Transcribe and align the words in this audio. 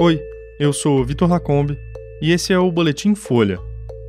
Oi, 0.00 0.22
eu 0.60 0.72
sou 0.72 1.04
Vitor 1.04 1.28
Lacombe 1.28 1.76
e 2.22 2.30
esse 2.30 2.52
é 2.52 2.58
o 2.58 2.70
Boletim 2.70 3.16
Folha. 3.16 3.58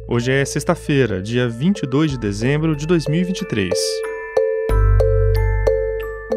Hoje 0.08 0.32
é 0.32 0.46
sexta-feira, 0.46 1.20
dia 1.20 1.50
22 1.50 2.12
de 2.12 2.20
dezembro 2.20 2.76
de 2.76 2.86
2023. 2.86 3.74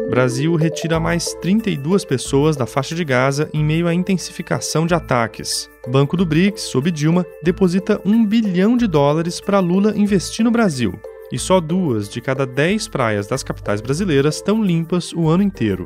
Brasil 0.09 0.55
retira 0.55 0.99
mais 0.99 1.35
32 1.35 2.03
pessoas 2.03 2.55
da 2.55 2.65
faixa 2.65 2.95
de 2.95 3.05
Gaza 3.05 3.47
em 3.53 3.63
meio 3.63 3.87
à 3.87 3.93
intensificação 3.93 4.87
de 4.87 4.95
ataques. 4.95 5.69
Banco 5.87 6.17
do 6.17 6.25
BRICS, 6.25 6.63
sob 6.63 6.89
Dilma, 6.89 7.23
deposita 7.43 8.01
um 8.03 8.25
bilhão 8.25 8.75
de 8.75 8.87
dólares 8.87 9.39
para 9.39 9.59
Lula 9.59 9.95
investir 9.95 10.43
no 10.43 10.49
Brasil. 10.49 10.99
E 11.31 11.37
só 11.37 11.59
duas 11.59 12.09
de 12.09 12.19
cada 12.21 12.47
dez 12.47 12.87
praias 12.87 13.27
das 13.27 13.43
capitais 13.43 13.81
brasileiras 13.81 14.37
estão 14.37 14.63
limpas 14.63 15.13
o 15.13 15.29
ano 15.29 15.43
inteiro. 15.43 15.85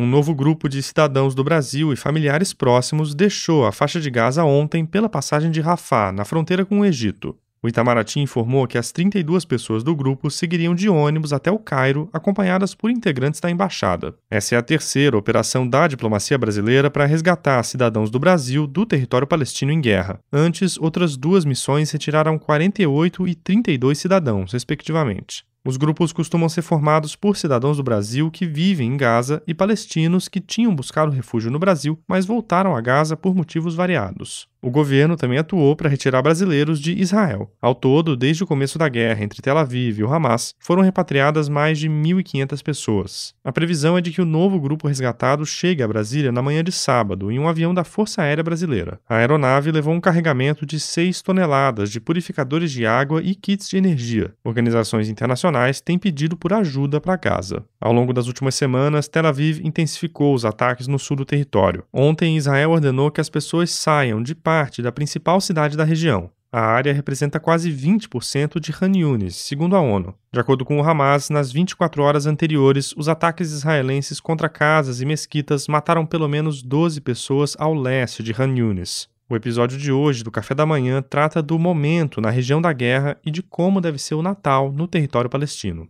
Um 0.00 0.06
novo 0.06 0.34
grupo 0.34 0.66
de 0.66 0.82
cidadãos 0.82 1.34
do 1.34 1.44
Brasil 1.44 1.92
e 1.92 1.96
familiares 1.96 2.54
próximos 2.54 3.14
deixou 3.14 3.66
a 3.66 3.70
faixa 3.70 4.00
de 4.00 4.08
Gaza 4.08 4.42
ontem 4.42 4.86
pela 4.86 5.10
passagem 5.10 5.50
de 5.50 5.60
Rafah, 5.60 6.10
na 6.10 6.24
fronteira 6.24 6.64
com 6.64 6.80
o 6.80 6.86
Egito. 6.86 7.36
O 7.62 7.68
Itamaraty 7.68 8.18
informou 8.18 8.66
que 8.66 8.78
as 8.78 8.90
32 8.92 9.44
pessoas 9.44 9.84
do 9.84 9.94
grupo 9.94 10.30
seguiriam 10.30 10.74
de 10.74 10.88
ônibus 10.88 11.34
até 11.34 11.50
o 11.50 11.58
Cairo, 11.58 12.08
acompanhadas 12.14 12.74
por 12.74 12.90
integrantes 12.90 13.40
da 13.40 13.50
embaixada. 13.50 14.14
Essa 14.30 14.54
é 14.54 14.58
a 14.58 14.62
terceira 14.62 15.18
operação 15.18 15.68
da 15.68 15.86
diplomacia 15.86 16.38
brasileira 16.38 16.90
para 16.90 17.04
resgatar 17.04 17.62
cidadãos 17.62 18.08
do 18.08 18.18
Brasil 18.18 18.66
do 18.66 18.86
território 18.86 19.26
palestino 19.26 19.70
em 19.70 19.82
guerra. 19.82 20.18
Antes, 20.32 20.78
outras 20.78 21.14
duas 21.14 21.44
missões 21.44 21.90
retiraram 21.90 22.38
48 22.38 23.28
e 23.28 23.34
32 23.34 23.98
cidadãos, 23.98 24.54
respectivamente. 24.54 25.44
Os 25.62 25.76
grupos 25.76 26.10
costumam 26.10 26.48
ser 26.48 26.62
formados 26.62 27.14
por 27.14 27.36
cidadãos 27.36 27.76
do 27.76 27.82
Brasil 27.82 28.30
que 28.30 28.46
vivem 28.46 28.94
em 28.94 28.96
Gaza 28.96 29.42
e 29.46 29.52
palestinos 29.52 30.26
que 30.26 30.40
tinham 30.40 30.74
buscado 30.74 31.12
refúgio 31.12 31.50
no 31.50 31.58
Brasil, 31.58 31.98
mas 32.08 32.24
voltaram 32.24 32.74
a 32.74 32.80
Gaza 32.80 33.14
por 33.14 33.34
motivos 33.34 33.74
variados. 33.74 34.48
O 34.62 34.70
governo 34.70 35.16
também 35.16 35.38
atuou 35.38 35.74
para 35.74 35.88
retirar 35.88 36.20
brasileiros 36.20 36.78
de 36.78 36.92
Israel. 36.92 37.50
Ao 37.62 37.74
todo, 37.74 38.14
desde 38.14 38.44
o 38.44 38.46
começo 38.46 38.78
da 38.78 38.90
guerra 38.90 39.24
entre 39.24 39.40
Tel 39.40 39.56
Aviv 39.56 39.98
e 39.98 40.04
o 40.04 40.12
Hamas, 40.12 40.54
foram 40.58 40.82
repatriadas 40.82 41.48
mais 41.48 41.78
de 41.78 41.88
1.500 41.88 42.62
pessoas. 42.62 43.34
A 43.42 43.50
previsão 43.52 43.96
é 43.96 44.02
de 44.02 44.10
que 44.10 44.20
o 44.20 44.26
novo 44.26 44.60
grupo 44.60 44.86
resgatado 44.86 45.46
chegue 45.46 45.82
a 45.82 45.88
Brasília 45.88 46.30
na 46.30 46.42
manhã 46.42 46.62
de 46.62 46.70
sábado 46.72 47.32
em 47.32 47.38
um 47.38 47.48
avião 47.48 47.72
da 47.72 47.84
Força 47.84 48.20
Aérea 48.20 48.44
Brasileira. 48.44 49.00
A 49.08 49.16
aeronave 49.16 49.72
levou 49.72 49.94
um 49.94 50.00
carregamento 50.00 50.66
de 50.66 50.78
6 50.78 51.22
toneladas 51.22 51.90
de 51.90 51.98
purificadores 51.98 52.70
de 52.70 52.84
água 52.84 53.22
e 53.22 53.34
kits 53.34 53.70
de 53.70 53.78
energia. 53.78 54.34
Organizações 54.44 55.08
internacionais 55.08 55.80
têm 55.80 55.98
pedido 55.98 56.36
por 56.36 56.52
ajuda 56.52 57.00
para 57.00 57.16
Gaza. 57.16 57.64
Ao 57.80 57.94
longo 57.94 58.12
das 58.12 58.26
últimas 58.26 58.54
semanas, 58.54 59.08
Tel 59.08 59.26
Aviv 59.26 59.60
intensificou 59.64 60.34
os 60.34 60.44
ataques 60.44 60.86
no 60.86 60.98
sul 60.98 61.16
do 61.16 61.24
território. 61.24 61.82
Ontem, 61.90 62.36
Israel 62.36 62.72
ordenou 62.72 63.10
que 63.10 63.22
as 63.22 63.30
pessoas 63.30 63.70
saiam 63.70 64.22
de 64.22 64.34
parte 64.50 64.82
da 64.82 64.90
principal 64.90 65.40
cidade 65.40 65.76
da 65.76 65.84
região. 65.84 66.28
A 66.52 66.60
área 66.60 66.92
representa 66.92 67.38
quase 67.38 67.70
20% 67.70 68.58
de 68.58 68.74
Han 68.82 68.98
Yunis, 68.98 69.36
segundo 69.36 69.76
a 69.76 69.80
ONU. 69.80 70.12
De 70.32 70.40
acordo 70.40 70.64
com 70.64 70.80
o 70.80 70.82
Hamas, 70.82 71.30
nas 71.30 71.52
24 71.52 72.02
horas 72.02 72.26
anteriores, 72.26 72.92
os 72.96 73.08
ataques 73.08 73.52
israelenses 73.52 74.18
contra 74.18 74.48
casas 74.48 75.00
e 75.00 75.06
mesquitas 75.06 75.68
mataram 75.68 76.04
pelo 76.04 76.28
menos 76.28 76.64
12 76.64 77.00
pessoas 77.00 77.54
ao 77.60 77.72
leste 77.72 78.24
de 78.24 78.34
Han 78.36 78.56
Yunis. 78.56 79.08
O 79.28 79.36
episódio 79.36 79.78
de 79.78 79.92
hoje 79.92 80.24
do 80.24 80.32
Café 80.32 80.52
da 80.52 80.66
Manhã 80.66 81.00
trata 81.00 81.40
do 81.40 81.56
momento 81.56 82.20
na 82.20 82.30
região 82.30 82.60
da 82.60 82.72
guerra 82.72 83.16
e 83.24 83.30
de 83.30 83.44
como 83.44 83.80
deve 83.80 83.98
ser 83.98 84.16
o 84.16 84.22
Natal 84.22 84.72
no 84.72 84.88
território 84.88 85.30
palestino. 85.30 85.88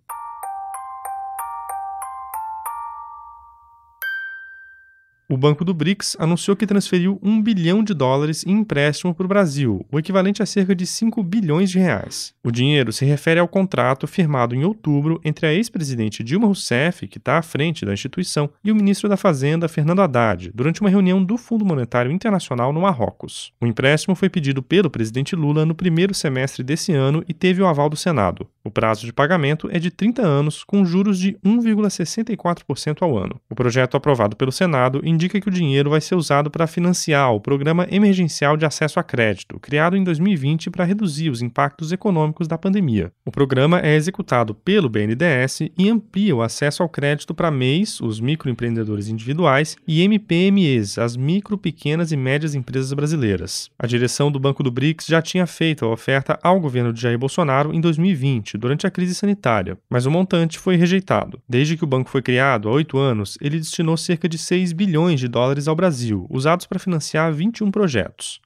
O 5.33 5.37
Banco 5.37 5.65
do 5.65 5.73
BRICS 5.73 6.17
anunciou 6.19 6.57
que 6.57 6.67
transferiu 6.67 7.17
um 7.23 7.41
bilhão 7.41 7.85
de 7.85 7.95
dólares 7.95 8.45
em 8.45 8.51
empréstimo 8.51 9.15
para 9.15 9.25
o 9.25 9.29
Brasil, 9.29 9.87
o 9.89 9.97
equivalente 9.97 10.43
a 10.43 10.47
cerca 10.47 10.75
de 10.75 10.85
5 10.85 11.23
bilhões 11.23 11.71
de 11.71 11.79
reais. 11.79 12.35
O 12.43 12.51
dinheiro 12.51 12.93
se 12.93 13.05
refere 13.05 13.39
ao 13.39 13.47
contrato 13.47 14.09
firmado 14.09 14.57
em 14.57 14.65
outubro 14.65 15.21
entre 15.25 15.47
a 15.47 15.55
ex-presidente 15.55 16.25
Dilma 16.25 16.49
Rousseff, 16.49 17.07
que 17.07 17.19
está 17.19 17.39
à 17.39 17.43
frente 17.43 17.87
da 17.87 17.93
instituição, 17.93 18.51
e 18.65 18.73
o 18.73 18.75
ministro 18.75 19.09
da 19.09 19.17
Fazenda, 19.17 19.69
Fernando 19.69 20.03
Haddad, 20.03 20.51
durante 20.53 20.81
uma 20.81 20.91
reunião 20.91 21.23
do 21.23 21.37
Fundo 21.37 21.65
Monetário 21.65 22.11
Internacional 22.11 22.73
no 22.73 22.81
Marrocos. 22.81 23.53
O 23.61 23.67
empréstimo 23.69 24.17
foi 24.17 24.29
pedido 24.29 24.65
pelo 24.65 24.91
presidente 24.91 25.37
Lula 25.37 25.65
no 25.65 25.77
primeiro 25.77 26.13
semestre 26.13 26.65
desse 26.65 26.91
ano 26.91 27.23
e 27.29 27.33
teve 27.33 27.63
o 27.63 27.69
aval 27.69 27.89
do 27.89 27.95
Senado. 27.95 28.49
O 28.71 28.73
prazo 28.73 29.05
de 29.05 29.13
pagamento 29.13 29.69
é 29.73 29.81
de 29.81 29.91
30 29.91 30.23
anos, 30.23 30.63
com 30.63 30.85
juros 30.85 31.19
de 31.19 31.33
1,64% 31.45 32.99
ao 33.03 33.19
ano. 33.19 33.41
O 33.51 33.55
projeto 33.57 33.97
aprovado 33.97 34.37
pelo 34.37 34.53
Senado 34.53 35.01
indica 35.03 35.41
que 35.41 35.49
o 35.49 35.51
dinheiro 35.51 35.91
vai 35.91 36.01
ser 36.01 36.15
usado 36.15 36.49
para 36.53 36.69
financiar 36.69 37.35
o 37.35 37.41
Programa 37.41 37.85
Emergencial 37.91 38.57
de 38.57 38.65
Acesso 38.65 39.01
a 39.01 39.03
Crédito, 39.03 39.59
criado 39.59 39.97
em 39.97 40.05
2020 40.05 40.71
para 40.71 40.85
reduzir 40.85 41.31
os 41.31 41.43
impactos 41.43 41.91
econômicos 41.91 42.47
da 42.47 42.57
pandemia. 42.57 43.11
O 43.25 43.33
programa 43.33 43.81
é 43.81 43.97
executado 43.97 44.55
pelo 44.55 44.89
BNDES 44.89 45.63
e 45.77 45.91
amplia 45.91 46.37
o 46.37 46.41
acesso 46.41 46.85
ao 46.85 46.89
crédito 46.89 47.35
para 47.35 47.51
MEIs, 47.51 48.01
os 48.01 48.21
microempreendedores 48.21 49.09
individuais, 49.09 49.77
e 49.85 50.01
MPMEs, 50.01 50.97
as 50.97 51.17
micro, 51.17 51.59
pequenas 51.59 52.13
e 52.13 52.17
médias 52.17 52.55
empresas 52.55 52.93
brasileiras. 52.93 53.69
A 53.77 53.89
direção 53.89 54.31
do 54.31 54.39
Banco 54.39 54.63
do 54.63 54.71
BRICS 54.71 55.07
já 55.09 55.21
tinha 55.21 55.45
feito 55.45 55.85
a 55.85 55.89
oferta 55.89 56.39
ao 56.41 56.61
governo 56.61 56.93
de 56.93 57.01
Jair 57.01 57.19
Bolsonaro 57.19 57.75
em 57.75 57.81
2020 57.81 58.60
durante 58.61 58.87
a 58.87 58.91
crise 58.91 59.15
sanitária, 59.15 59.79
mas 59.89 60.07
o 60.07 60.11
montante 60.11 60.59
foi 60.59 60.77
rejeitado. 60.77 61.41
Desde 61.49 61.77
que 61.77 61.83
o 61.83 61.87
banco 61.87 62.11
foi 62.11 62.23
criado, 62.23 62.69
há 62.69 62.73
oito 62.73 62.99
anos, 62.99 63.37
ele 63.41 63.59
destinou 63.59 63.97
cerca 63.97 64.29
de 64.29 64.39
6 64.39 64.73
bilhões 64.73 65.19
de 65.19 65.27
dólares 65.27 65.67
ao 65.67 65.75
Brasil, 65.75 66.27
usados 66.31 66.67
para 66.67 66.79
financiar 66.79 67.33
21 67.33 67.71
projetos. 67.71 68.41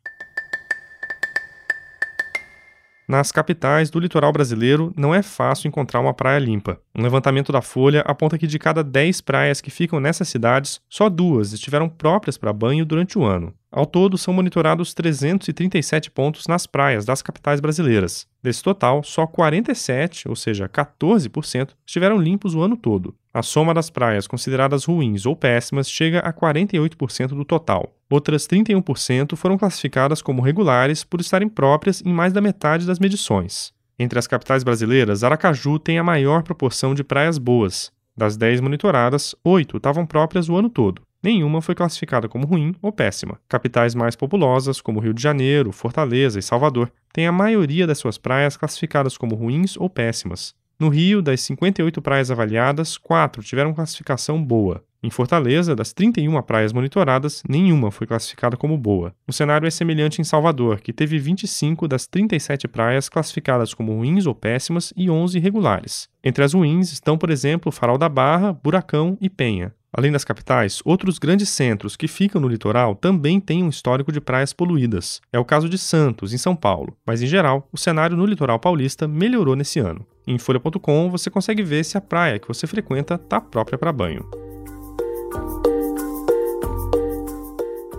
Nas 3.06 3.30
capitais 3.30 3.90
do 3.90 4.00
litoral 4.00 4.32
brasileiro, 4.32 4.92
não 4.96 5.14
é 5.14 5.22
fácil 5.22 5.68
encontrar 5.68 6.00
uma 6.00 6.14
praia 6.14 6.38
limpa. 6.38 6.80
Um 6.94 7.02
levantamento 7.02 7.52
da 7.52 7.60
Folha 7.60 8.00
aponta 8.06 8.38
que 8.38 8.46
de 8.46 8.58
cada 8.58 8.82
10 8.82 9.20
praias 9.20 9.60
que 9.60 9.70
ficam 9.70 10.00
nessas 10.00 10.28
cidades, 10.28 10.80
só 10.88 11.10
duas 11.10 11.52
estiveram 11.52 11.86
próprias 11.86 12.38
para 12.38 12.52
banho 12.52 12.84
durante 12.84 13.18
o 13.18 13.24
ano. 13.24 13.52
Ao 13.70 13.84
todo, 13.84 14.16
são 14.16 14.32
monitorados 14.32 14.94
337 14.94 16.10
pontos 16.10 16.46
nas 16.46 16.66
praias 16.66 17.04
das 17.04 17.20
capitais 17.20 17.60
brasileiras. 17.60 18.26
Desse 18.42 18.62
total, 18.62 19.02
só 19.02 19.26
47, 19.26 20.28
ou 20.28 20.36
seja, 20.36 20.68
14%, 20.68 21.70
estiveram 21.84 22.16
limpos 22.16 22.54
o 22.54 22.62
ano 22.62 22.76
todo. 22.76 23.14
A 23.34 23.42
soma 23.42 23.74
das 23.74 23.90
praias 23.90 24.28
consideradas 24.28 24.84
ruins 24.84 25.26
ou 25.26 25.34
péssimas 25.34 25.90
chega 25.90 26.20
a 26.20 26.32
48% 26.32 27.30
do 27.30 27.44
total. 27.44 27.92
Outras 28.08 28.46
31% 28.46 29.34
foram 29.34 29.58
classificadas 29.58 30.22
como 30.22 30.40
regulares 30.40 31.02
por 31.02 31.20
estarem 31.20 31.48
próprias 31.48 32.00
em 32.06 32.12
mais 32.12 32.32
da 32.32 32.40
metade 32.40 32.86
das 32.86 33.00
medições. 33.00 33.72
Entre 33.98 34.20
as 34.20 34.28
capitais 34.28 34.62
brasileiras, 34.62 35.24
Aracaju 35.24 35.80
tem 35.80 35.98
a 35.98 36.04
maior 36.04 36.44
proporção 36.44 36.94
de 36.94 37.02
praias 37.02 37.36
boas. 37.36 37.90
Das 38.16 38.36
10 38.36 38.60
monitoradas, 38.60 39.34
8 39.42 39.78
estavam 39.78 40.06
próprias 40.06 40.48
o 40.48 40.54
ano 40.54 40.70
todo. 40.70 41.02
Nenhuma 41.20 41.60
foi 41.60 41.74
classificada 41.74 42.28
como 42.28 42.46
ruim 42.46 42.72
ou 42.80 42.92
péssima. 42.92 43.40
Capitais 43.48 43.96
mais 43.96 44.14
populosas, 44.14 44.80
como 44.80 45.00
Rio 45.00 45.12
de 45.12 45.22
Janeiro, 45.22 45.72
Fortaleza 45.72 46.38
e 46.38 46.42
Salvador, 46.42 46.88
têm 47.12 47.26
a 47.26 47.32
maioria 47.32 47.84
das 47.84 47.98
suas 47.98 48.16
praias 48.16 48.56
classificadas 48.56 49.18
como 49.18 49.34
ruins 49.34 49.76
ou 49.76 49.90
péssimas. 49.90 50.54
No 50.78 50.88
Rio, 50.88 51.22
das 51.22 51.40
58 51.42 52.02
praias 52.02 52.30
avaliadas, 52.30 52.98
4 52.98 53.42
tiveram 53.42 53.72
classificação 53.72 54.42
boa. 54.42 54.84
Em 55.04 55.10
Fortaleza, 55.10 55.76
das 55.76 55.92
31 55.92 56.40
praias 56.40 56.72
monitoradas, 56.72 57.42
nenhuma 57.46 57.90
foi 57.90 58.06
classificada 58.06 58.56
como 58.56 58.78
boa. 58.78 59.14
O 59.28 59.32
cenário 59.34 59.68
é 59.68 59.70
semelhante 59.70 60.20
em 60.20 60.24
Salvador, 60.24 60.80
que 60.80 60.94
teve 60.94 61.18
25 61.18 61.86
das 61.86 62.06
37 62.06 62.66
praias 62.66 63.10
classificadas 63.10 63.74
como 63.74 63.94
ruins 63.94 64.24
ou 64.24 64.34
péssimas 64.34 64.94
e 64.96 65.10
11 65.10 65.38
regulares. 65.38 66.08
Entre 66.24 66.42
as 66.42 66.54
ruins 66.54 66.90
estão, 66.90 67.18
por 67.18 67.28
exemplo, 67.28 67.70
Farol 67.70 67.98
da 67.98 68.08
Barra, 68.08 68.54
Buracão 68.54 69.18
e 69.20 69.28
Penha. 69.28 69.74
Além 69.96 70.10
das 70.10 70.24
capitais, 70.24 70.82
outros 70.84 71.20
grandes 71.20 71.48
centros 71.48 71.94
que 71.94 72.08
ficam 72.08 72.40
no 72.40 72.48
litoral 72.48 72.96
também 72.96 73.38
têm 73.38 73.62
um 73.62 73.68
histórico 73.68 74.10
de 74.10 74.20
praias 74.20 74.52
poluídas. 74.52 75.20
É 75.32 75.38
o 75.38 75.44
caso 75.44 75.68
de 75.68 75.78
Santos, 75.78 76.32
em 76.32 76.38
São 76.38 76.56
Paulo, 76.56 76.96
mas 77.06 77.22
em 77.22 77.28
geral, 77.28 77.68
o 77.72 77.78
cenário 77.78 78.16
no 78.16 78.26
litoral 78.26 78.58
paulista 78.58 79.06
melhorou 79.06 79.54
nesse 79.54 79.78
ano. 79.78 80.04
Em 80.26 80.36
folha.com 80.36 81.08
você 81.08 81.30
consegue 81.30 81.62
ver 81.62 81.84
se 81.84 81.96
a 81.96 82.00
praia 82.00 82.40
que 82.40 82.48
você 82.48 82.66
frequenta 82.66 83.14
está 83.14 83.40
própria 83.40 83.78
para 83.78 83.92
banho. 83.92 84.28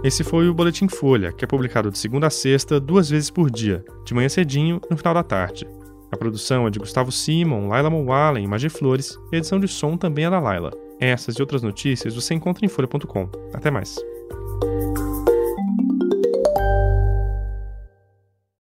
Esse 0.03 0.21
foi 0.21 0.49
o 0.49 0.53
Boletim 0.53 0.89
Folha, 0.89 1.31
que 1.31 1.45
é 1.45 1.47
publicado 1.47 1.89
de 1.89 1.97
segunda 1.97 2.27
a 2.27 2.29
sexta, 2.29 2.77
duas 2.77 3.09
vezes 3.09 3.29
por 3.29 3.49
dia, 3.49 3.85
de 4.05 4.13
manhã 4.13 4.27
cedinho 4.27 4.81
e 4.85 4.91
no 4.91 4.97
final 4.97 5.13
da 5.13 5.23
tarde. 5.23 5.65
A 6.11 6.17
produção 6.17 6.67
é 6.67 6.69
de 6.69 6.77
Gustavo 6.77 7.11
Simon, 7.11 7.69
Laila 7.69 7.89
Mowallen 7.89 8.45
e 8.45 8.69
Flores, 8.69 9.17
e 9.31 9.35
a 9.35 9.39
edição 9.39 9.61
de 9.61 9.67
som 9.69 9.95
também 9.95 10.25
é 10.25 10.29
da 10.29 10.39
Laila. 10.39 10.84
Essas 10.99 11.35
e 11.35 11.41
outras 11.41 11.61
notícias 11.61 12.15
você 12.15 12.33
encontra 12.33 12.65
em 12.65 12.69
folha.com. 12.69 13.29
Até 13.53 13.69
mais. 13.69 13.95